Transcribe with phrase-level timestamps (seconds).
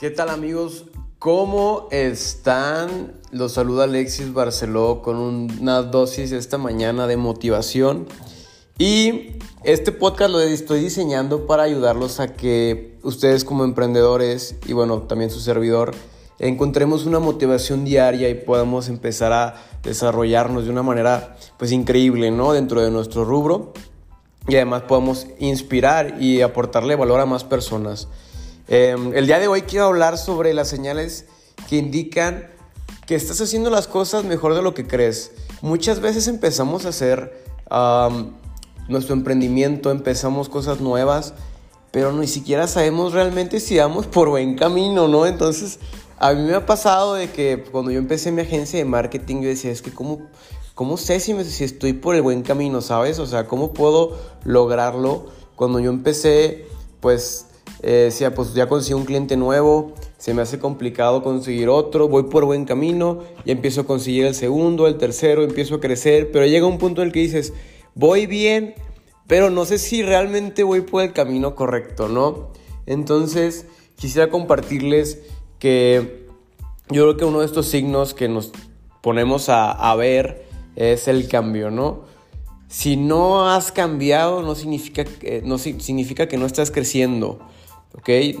[0.00, 0.86] ¿Qué tal amigos?
[1.18, 3.20] ¿Cómo están?
[3.32, 8.06] Los saluda Alexis Barceló con una dosis esta mañana de motivación.
[8.78, 9.32] Y
[9.62, 15.28] este podcast lo estoy diseñando para ayudarlos a que ustedes como emprendedores y bueno, también
[15.28, 15.94] su servidor,
[16.38, 22.54] encontremos una motivación diaria y podamos empezar a desarrollarnos de una manera pues increíble, ¿no?
[22.54, 23.74] Dentro de nuestro rubro
[24.48, 28.08] y además podamos inspirar y aportarle valor a más personas.
[28.72, 31.24] Em, el día de hoy quiero hablar sobre las señales
[31.68, 32.48] que indican
[33.04, 35.32] que estás haciendo las cosas mejor de lo que crees.
[35.60, 37.50] Muchas veces empezamos a hacer
[38.86, 41.34] nuestro emprendimiento, empezamos cosas nuevas,
[41.90, 45.26] pero ni siquiera sabemos realmente si vamos por buen camino, ¿no?
[45.26, 45.80] Entonces,
[46.20, 49.48] a mí me ha pasado de que cuando yo empecé mi agencia de marketing, yo
[49.48, 50.28] decía, es que cómo,
[50.76, 53.18] cómo sé si, si estoy por el buen camino, ¿sabes?
[53.18, 55.26] O sea, ¿cómo puedo lograrlo?
[55.56, 56.66] Cuando yo empecé,
[57.00, 57.46] pues
[57.82, 62.24] eh, decía, pues ya conseguí un cliente nuevo, se me hace complicado conseguir otro, voy
[62.24, 66.46] por buen camino, y empiezo a conseguir el segundo, el tercero, empiezo a crecer, pero
[66.46, 67.54] llega un punto en el que dices,
[67.94, 68.74] voy bien,
[69.26, 72.50] pero no sé si realmente voy por el camino correcto, ¿no?
[72.84, 75.20] Entonces, quisiera compartirles
[75.58, 76.26] que
[76.90, 78.50] yo creo que uno de estos signos que nos
[79.00, 80.44] ponemos a, ver
[80.76, 82.02] es el cambio, ¿no?
[82.68, 85.04] Si no has cambiado, no significa,
[85.44, 87.38] no significa que no estás creciendo.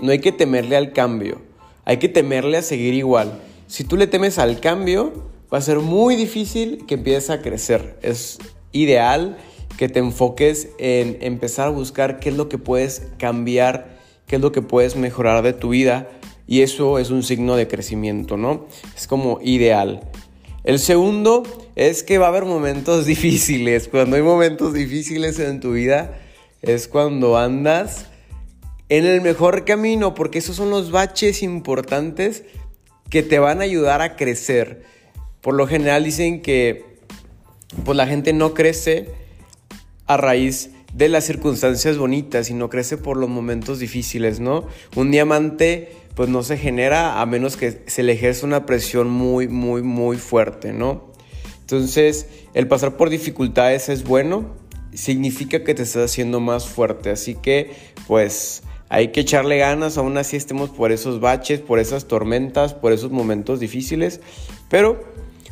[0.02, 1.40] No hay que temerle al cambio,
[1.84, 3.40] hay que temerle a seguir igual.
[3.66, 5.12] Si tú le temes al cambio,
[5.52, 7.98] va a ser muy difícil que empieces a crecer.
[8.02, 8.38] Es
[8.72, 9.38] ideal
[9.76, 14.42] que te enfoques en empezar a buscar qué es lo que puedes cambiar, qué es
[14.42, 16.08] lo que puedes mejorar de tu vida
[16.46, 18.66] y eso es un signo de crecimiento, ¿no?
[18.96, 20.02] Es como ideal.
[20.64, 21.44] El segundo
[21.76, 23.88] es que va a haber momentos difíciles.
[23.88, 26.18] Cuando hay momentos difíciles en tu vida
[26.60, 28.06] es cuando andas
[28.90, 32.44] en el mejor camino, porque esos son los baches importantes
[33.08, 34.82] que te van a ayudar a crecer.
[35.40, 36.98] Por lo general dicen que
[37.84, 39.08] pues la gente no crece
[40.06, 44.66] a raíz de las circunstancias bonitas, sino crece por los momentos difíciles, ¿no?
[44.96, 49.46] Un diamante pues no se genera a menos que se le ejerza una presión muy,
[49.46, 51.12] muy, muy fuerte, ¿no?
[51.60, 54.56] Entonces, el pasar por dificultades es bueno,
[54.92, 57.70] significa que te estás haciendo más fuerte, así que
[58.08, 62.92] pues hay que echarle ganas, aún así estemos por esos baches, por esas tormentas, por
[62.92, 64.20] esos momentos difíciles,
[64.68, 65.04] pero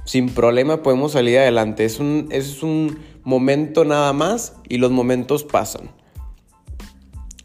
[0.05, 1.85] sin problema podemos salir adelante.
[1.85, 5.89] Es un, es un momento nada más y los momentos pasan.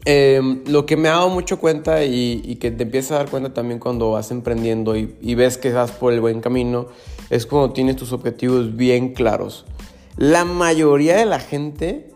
[0.04, 3.54] Em, lo que me ha dado mucho cuenta y, que te empiezas a dar cuenta
[3.54, 6.88] también cuando vas emprendiendo y, y ves que vas por el buen camino
[7.30, 9.64] es cuando tienes tus objetivos bien claros.
[10.16, 12.10] La mayoría de la gente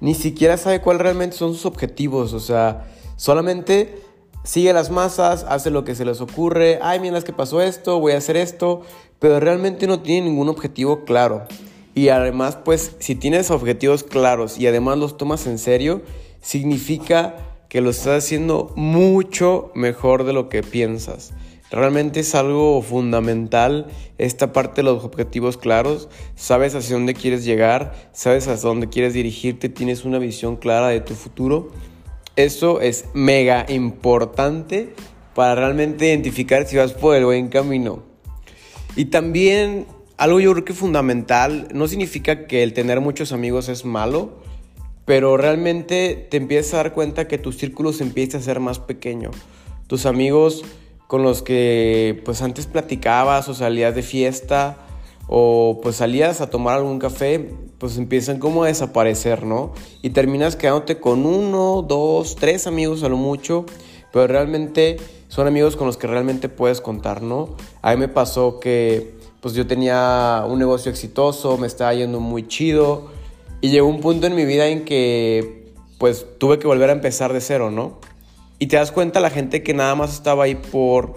[0.00, 2.86] ni siquiera sabe cuáles realmente son sus objetivos, o sea,
[3.20, 3.98] Solamente
[4.44, 8.00] sigue las masas, hace lo que se les ocurre, ay, mira, es que pasó esto,
[8.00, 8.80] voy a hacer esto,
[9.18, 11.46] pero realmente no tiene ningún objetivo claro.
[11.94, 16.00] Y además, pues, si tienes objetivos claros y además los tomas en serio,
[16.40, 17.36] significa
[17.68, 21.34] que lo estás haciendo mucho mejor de lo que piensas.
[21.70, 26.08] Realmente es algo fundamental esta parte de los objetivos claros.
[26.36, 31.02] Sabes hacia dónde quieres llegar, sabes hacia dónde quieres dirigirte, tienes una visión clara de
[31.02, 31.68] tu futuro
[32.36, 34.94] eso es mega importante
[35.34, 38.02] para realmente identificar si vas por el buen camino.
[38.96, 39.86] Y también
[40.16, 44.38] algo yo creo que fundamental, no significa que el tener muchos amigos es malo,
[45.06, 48.78] pero realmente te empiezas a dar cuenta que tu círculo se empieza a ser más
[48.78, 49.30] pequeño.
[49.86, 50.62] Tus amigos
[51.06, 54.76] con los que pues antes platicabas o salías de fiesta
[55.32, 59.72] o pues salías a tomar algún café, pues empiezan como a desaparecer, ¿no?
[60.02, 63.64] Y terminas quedándote con uno, dos, tres amigos a lo mucho,
[64.12, 64.96] pero realmente
[65.28, 67.54] son amigos con los que realmente puedes contar, ¿no?
[67.80, 72.48] A mí me pasó que pues yo tenía un negocio exitoso, me estaba yendo muy
[72.48, 73.12] chido
[73.60, 77.32] y llegó un punto en mi vida en que pues tuve que volver a empezar
[77.32, 78.00] de cero, ¿no?
[78.58, 81.14] Y te das cuenta la gente que nada más estaba ahí por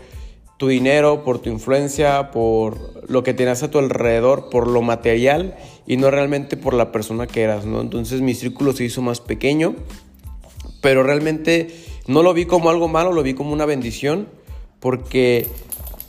[0.64, 5.58] tu dinero, por tu influencia, por lo que tenías a tu alrededor, por lo material
[5.86, 7.82] y no realmente por la persona que eras, ¿no?
[7.82, 9.76] Entonces mi círculo se hizo más pequeño,
[10.80, 11.68] pero realmente
[12.08, 14.30] no lo vi como algo malo, lo vi como una bendición,
[14.80, 15.48] porque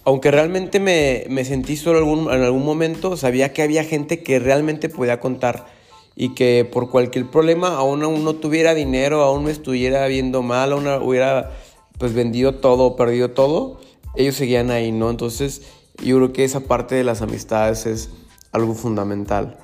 [0.04, 5.18] aunque realmente me, sentí solo en algún momento, sabía que había gente que realmente podía
[5.18, 5.66] contar
[6.14, 10.74] y que por cualquier problema, aún, aún no tuviera dinero, aún me estuviera viendo mal,
[10.74, 11.50] aún hubiera
[11.98, 13.80] pues vendido todo perdido todo,
[14.16, 15.11] ellos seguían ahí, ¿no?
[15.11, 15.62] Entonces
[16.02, 18.11] yo creo que esa parte de las amistades es
[18.52, 19.58] algo fundamental.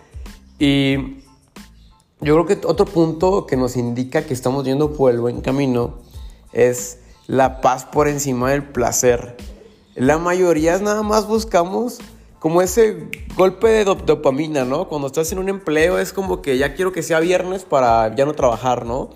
[0.58, 1.20] Y
[2.20, 5.99] yo creo que otro punto que nos indica que estamos yendo por el buen camino
[6.52, 9.37] es la paz por encima del placer.
[9.94, 11.99] La mayoría nada más buscamos
[12.38, 14.88] como ese golpe de dopamina, ¿no?
[14.88, 18.25] Cuando estás en un empleo es como que ya quiero que sea viernes para ya
[18.25, 19.11] no trabajar, ¿no?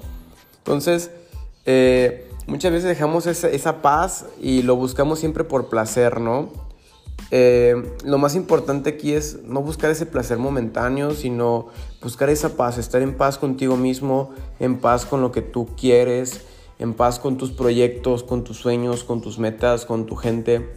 [0.58, 1.10] Entonces,
[1.64, 6.48] eh, muchas veces dejamos esa, paz y lo buscamos siempre por placer, ¿no?
[7.30, 11.68] Eh, lo más importante aquí es no buscar ese placer momentáneo, sino
[12.02, 14.30] buscar esa paz, estar en paz contigo mismo,
[14.60, 16.42] en paz con lo que tú quieres,
[16.78, 20.68] en paz con tus proyectos, con tus sueños, con tus metas, con tu gente.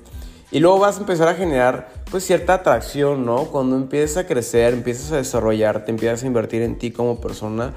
[0.51, 3.45] Y luego vas a empezar a generar pues cierta atracción, ¿no?
[3.45, 7.73] Cuando empiezas a crecer, empiezas a desarrollarte, empiezas a invertir en ti como persona,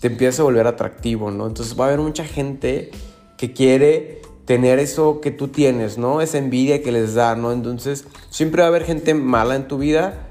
[0.00, 1.46] te empiezas a volver atractivo, ¿no?
[1.46, 2.90] Entonces va a haber mucha gente
[3.40, 6.20] que quiere tener eso que tú tienes, ¿no?
[6.20, 7.52] Esa envidia que les da, ¿no?
[7.52, 10.28] Entonces siempre va a haber gente mala en tu vida,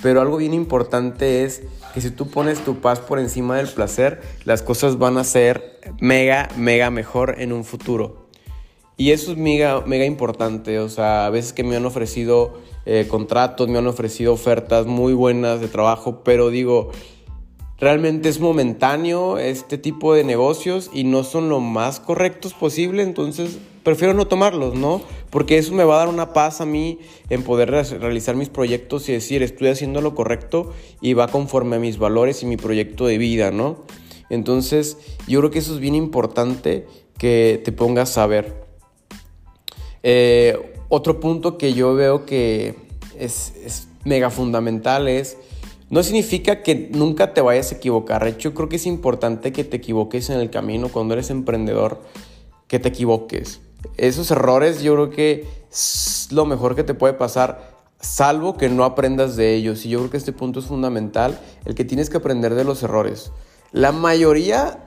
[0.00, 1.62] pero algo bien importante es
[1.92, 5.80] que si tú pones tu paz por encima del placer, las cosas van a ser
[6.00, 8.28] mega, mega mejor en un futuro.
[8.96, 10.78] Y eso es mega, mega importante.
[10.78, 15.14] O sea, a veces que me han ofrecido eh, contratos, me han ofrecido ofertas muy
[15.14, 16.92] buenas de trabajo, pero digo,
[17.82, 23.58] realmente es momentáneo este tipo de negocios y no son lo más correctos posible, entonces
[23.82, 25.02] prefiero no tomarlos, ¿no?
[25.30, 29.08] Porque eso me va a dar una paz a mí en poder realizar mis proyectos
[29.08, 33.06] y decir, estoy haciendo lo correcto y va conforme a mis valores y mi proyecto
[33.06, 33.78] de vida, ¿no?
[34.30, 34.96] Entonces,
[35.26, 36.86] yo creo que eso es bien importante
[37.18, 38.62] que te pongas a ver.
[40.04, 42.76] Eh, otro punto que yo veo que
[43.18, 45.36] es, mega fundamental es,
[45.92, 48.26] no significa que nunca te vayas a equivocar.
[48.26, 52.00] Hecho, creo que es importante que te equivoques en el camino cuando eres emprendedor,
[52.66, 53.60] que te equivoques.
[53.98, 58.84] Esos errores yo creo que es lo mejor que te puede pasar, salvo que no
[58.84, 59.84] aprendas de ellos.
[59.84, 62.82] Y yo creo que este punto es fundamental, el que tienes que aprender de los
[62.82, 63.30] errores.
[63.70, 64.86] La mayoría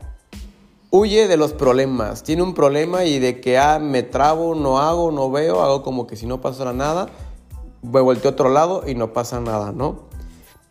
[0.89, 2.23] huye de los problemas.
[2.23, 6.07] Tiene un problema y de que ah, me trabo, no hago, no veo, hago como
[6.07, 7.09] que si no pasara nada,
[7.83, 10.14] voy volteo a otro lado y no pasa nada, ¿no?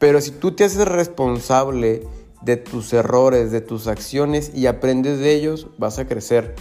[0.04, 2.02] Pero si tú te haces responsable
[2.42, 6.56] de tus errores, de tus acciones y aprendes de ellos, vas a crecer.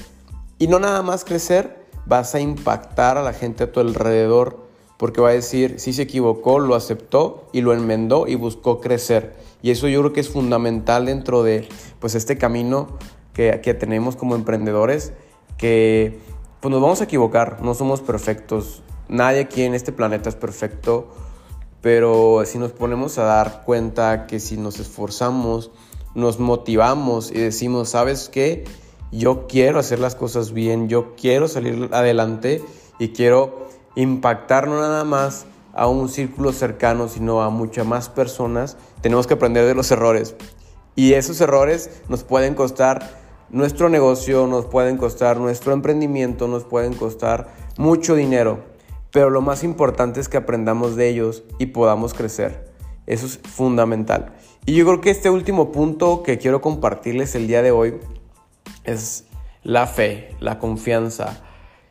[0.59, 4.59] Y no nada más crecer, vas a impactar a la gente a tu alrededor
[4.97, 9.35] porque va a decir, si se equivocó, lo aceptó y lo enmendó y buscó crecer.
[9.61, 11.67] Y eso yo creo que es fundamental dentro de
[11.99, 12.97] pues este camino
[13.33, 15.11] que, que tenemos como emprendedores,
[15.57, 16.17] que
[16.61, 21.09] pues nos vamos a equivocar, no somos perfectos, nadie aquí en este planeta es perfecto,
[21.83, 25.69] pero si nos ponemos a dar cuenta que si nos esforzamos,
[26.15, 28.63] nos motivamos y decimos, ¿sabes qué?
[29.11, 32.63] Yo quiero hacer las cosas bien, yo quiero salir adelante
[32.99, 38.77] y quiero impactar no nada más a un círculo cercano, sino a muchas más personas,
[39.01, 40.35] tenemos que aprender de los errores.
[40.95, 43.19] Y esos errores nos pueden costar
[43.49, 48.72] nuestro negocio, nos pueden costar nuestro emprendimiento, nos pueden costar mucho dinero,
[49.13, 52.65] pero lo más importante es que aprendamos de ellos y podamos crecer.
[53.05, 54.33] Eso es fundamental.
[54.65, 57.93] Y yo creo que este último punto que quiero compartirles el día de hoy
[58.85, 59.25] es
[59.61, 61.43] la fe, la confianza.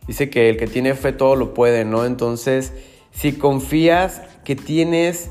[0.08, 2.06] Dice que el que tiene fe todo lo puede, ¿no?
[2.06, 2.72] Entonces,
[3.12, 5.30] si confías que tienes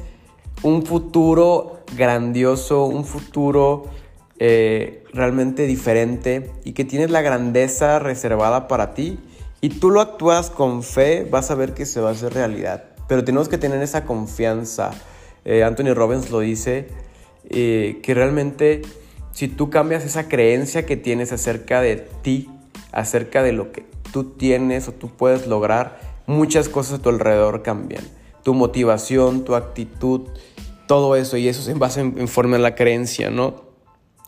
[0.64, 3.84] un futuro grandioso, un futuro
[4.40, 9.20] eh, realmente diferente y que tienes la grandeza reservada para ti
[9.62, 12.84] y tú lo actúas con fe, vas a ver que se va a hacer realidad.
[13.08, 14.92] Pero tenemos que tener esa confianza.
[15.46, 16.88] Eh, Anthony Robbins lo dice,
[17.50, 18.82] eh, que realmente
[19.32, 22.50] si tú cambias esa creencia que tienes acerca de ti,
[22.92, 27.62] acerca de lo que tú tienes o tú puedes lograr, muchas cosas a tu alrededor
[27.62, 28.04] cambian.
[28.44, 30.22] Tu motivación, tu actitud,
[30.88, 33.70] todo eso, y eso se basa en, en forma de la creencia, ¿no?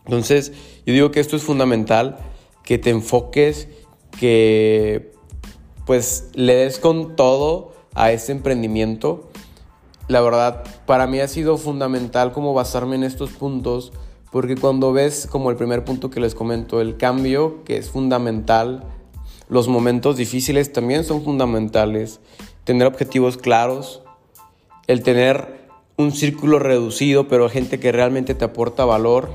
[0.04, 0.52] Entonces,
[0.86, 2.18] yo digo que esto es fundamental,
[2.62, 3.68] que te enfoques,
[4.18, 5.13] que
[5.86, 9.30] pues le des con todo a este emprendimiento.
[10.08, 13.92] La verdad, para mí ha sido fundamental como basarme en estos puntos,
[14.30, 18.84] porque cuando ves como el primer punto que les comento, el cambio, que es fundamental,
[19.48, 22.20] los momentos difíciles también son fundamentales,
[22.64, 24.02] tener objetivos claros,
[24.86, 29.30] el tener un círculo reducido, pero gente que realmente te aporta valor,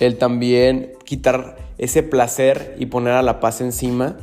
[0.00, 4.16] el también quitar ese placer y poner a la paz encima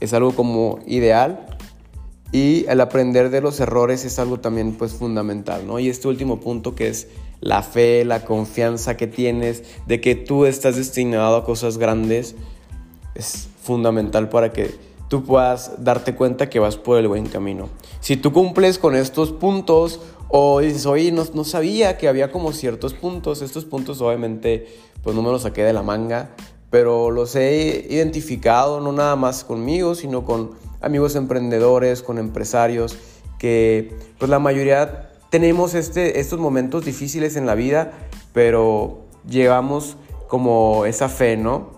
[0.00, 1.46] es algo como ideal
[2.32, 5.78] y el aprender de los errores es algo también pues fundamental, ¿no?
[5.78, 7.08] Y este último punto que es
[7.40, 12.36] la fe, la confianza que tienes de que tú estás destinado a cosas grandes
[13.14, 14.74] es fundamental para que
[15.08, 17.68] tú puedas darte cuenta que vas por el buen camino.
[18.00, 22.52] Si tú cumples con estos puntos o dices, oye, no, no sabía que había como
[22.52, 24.68] ciertos puntos, estos puntos obviamente
[25.02, 26.30] pues no me los saqué de la manga,
[26.70, 32.96] pero los he identificado no nada más conmigo, sino con amigos emprendedores, con empresarios,
[33.38, 37.92] que pues la mayoría tenemos este, estos momentos difíciles en la vida,
[38.32, 39.96] pero llevamos
[40.28, 41.70] como esa fe, ¿no?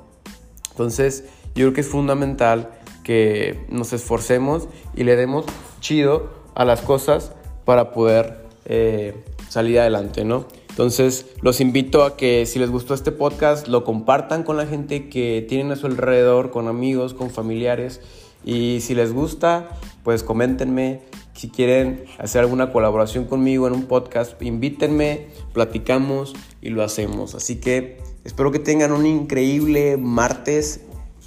[0.70, 2.70] Entonces yo creo que es fundamental
[3.02, 5.44] que nos esforcemos y le demos
[5.80, 7.32] chido a las cosas
[7.64, 10.46] para poder eh, salir adelante, ¿no?
[10.72, 15.10] Entonces, los invito a que si les gustó este podcast, lo compartan con la gente
[15.10, 18.00] que tienen a su alrededor, con amigos, con familiares.
[18.42, 19.68] Y si les gusta,
[20.02, 21.02] pues coméntenme.
[21.34, 27.34] Si quieren hacer alguna colaboración conmigo en un podcast, invítenme, platicamos y lo hacemos.
[27.34, 30.80] Así que espero que tengan un increíble martes,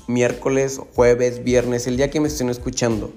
[0.08, 3.14] miércoles, jueves, viernes, el día que me estén escuchando.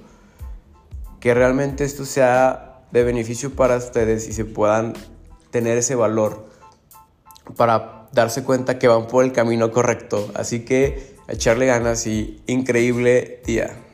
[1.20, 4.92] Que realmente esto sea de beneficio para ustedes y se puedan
[5.50, 6.46] tener ese valor
[7.56, 10.30] para darse cuenta que van por el camino correcto.
[10.34, 13.87] Así que echarle ganas y increíble día.